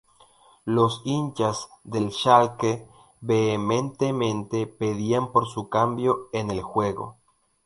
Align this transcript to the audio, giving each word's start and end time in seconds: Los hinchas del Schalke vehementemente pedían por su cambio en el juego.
Los 0.65 1.03
hinchas 1.05 1.69
del 1.83 2.11
Schalke 2.11 2.87
vehementemente 3.19 4.65
pedían 4.65 5.31
por 5.31 5.47
su 5.47 5.69
cambio 5.69 6.29
en 6.33 6.49
el 6.49 6.63
juego. 6.63 7.17